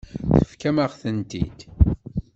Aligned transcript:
Tefkamt-aɣ-ten-id. 0.39 1.59